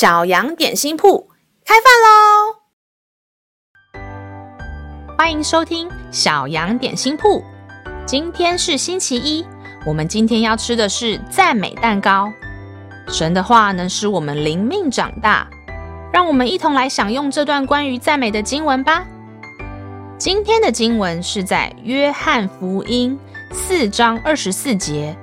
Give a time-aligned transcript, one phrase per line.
[0.00, 1.28] 小羊点心铺
[1.62, 2.56] 开饭喽！
[5.18, 7.44] 欢迎收听小羊点心铺。
[8.06, 9.44] 今天是星期一，
[9.84, 12.32] 我们今天要吃的是赞美蛋糕。
[13.08, 15.46] 神的话能使我们灵命长大，
[16.10, 19.04] 让我们一同来享用这段关于赞美的经文吧。
[20.16, 23.20] 今天的经文是在约翰福音
[23.52, 25.14] 四章二十四节。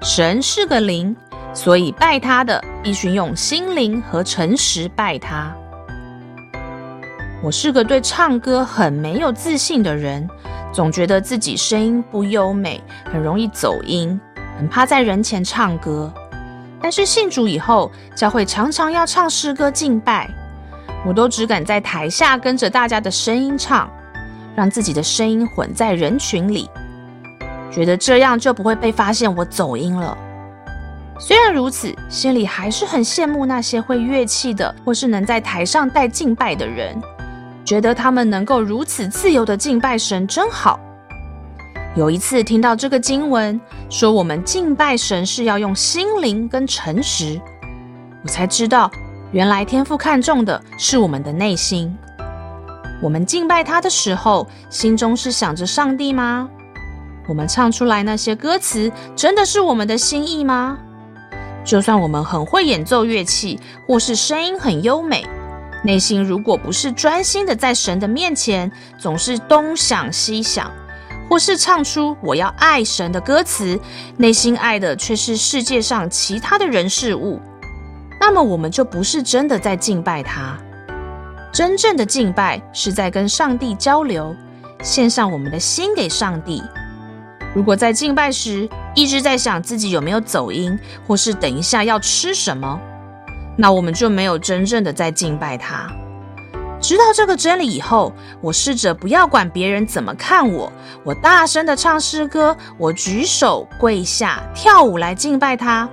[0.00, 1.16] 神是个灵。
[1.52, 5.54] 所以拜他的必须用心灵和诚实拜他。
[7.42, 10.28] 我是个对唱歌很没有自信的人，
[10.72, 14.20] 总觉得自己声音不优美，很容易走音，
[14.58, 16.12] 很怕在人前唱歌。
[16.82, 20.30] 但是信主以后，教会常常要唱诗歌敬拜，
[21.04, 23.90] 我都只敢在台下跟着大家的声音唱，
[24.54, 26.70] 让自己的声音混在人群里，
[27.70, 30.16] 觉得这样就不会被发现我走音了。
[31.22, 36.98] 虽然如此，心里还是很羡慕那些会乐器的，或是能在台上带敬拜的人，
[37.62, 40.80] 觉得他们能够如此自由的敬拜神真好。
[41.94, 43.60] 有一次听到这个经文
[43.90, 47.38] 说，我们敬拜神是要用心灵跟诚实，
[48.24, 48.90] 我才知道，
[49.30, 51.94] 原来天父看重的是我们的内心。
[53.02, 56.48] 我们敬拜他的时候，心中是想着上帝吗？
[57.28, 60.78] 我们唱出来那些歌词，真的是我们的心意吗？
[61.64, 65.26] 就算我们很会演奏乐器，或是声音很优美，
[65.84, 70.70] 内心如果不是专心的在神的面前，总是东想西想，
[71.28, 73.78] 或是唱出“我要爱神”的歌词，
[74.16, 77.40] 内心爱的却是世界上其他的人事物，
[78.18, 80.58] 那么我们就不是真的在敬拜他。
[81.52, 84.34] 真正的敬拜是在跟上帝交流，
[84.82, 86.62] 献上我们的心给上帝。
[87.54, 92.80] 如果在敬拜时一直在想自己有没有走音，或是等一下要吃什么，
[93.56, 95.90] 那我们就没有真正的在敬拜他。
[96.80, 100.72] 知道这个真理以后，我试着不要管别人怎么看我，
[101.04, 105.88] 我大声的唱诗歌，我举手跪下跳舞来敬拜他。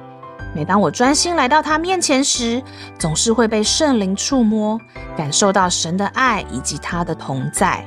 [0.55, 2.63] 每当我专心来到他面前时，
[2.97, 4.79] 总是会被圣灵触摸，
[5.15, 7.85] 感受到神的爱以及他的同在。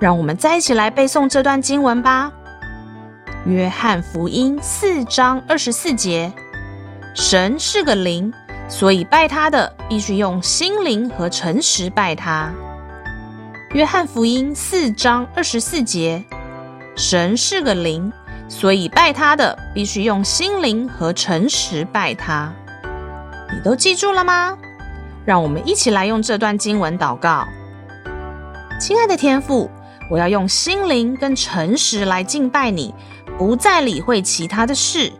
[0.00, 2.32] 让我们再一起来背诵这段经文吧，
[3.46, 6.32] 《约翰福音》四章二十四节：
[7.14, 8.32] 神是个灵，
[8.68, 12.52] 所以拜他的必须用心灵和诚实拜他。
[13.74, 16.24] 《约翰福音》四章二十四节：
[16.96, 18.12] 神是个灵，
[18.48, 22.52] 所以拜他的必须用心灵和诚实拜他。
[23.54, 24.58] 你都记住了吗？
[25.24, 27.46] 让我们一起来用这段经文祷告，
[28.80, 29.70] 亲爱的天父。
[30.08, 32.94] 我要用心灵跟诚实来敬拜你，
[33.38, 35.12] 不再理会其他的事。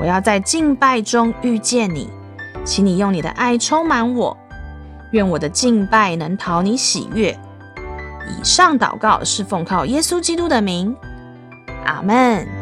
[0.00, 2.08] 我要在敬拜中遇见你，
[2.64, 4.36] 请你用你的爱充满我。
[5.10, 7.38] 愿我的敬拜能讨你喜悦。
[8.28, 10.96] 以上祷告是奉靠耶稣基督的名，
[11.84, 12.61] 阿门。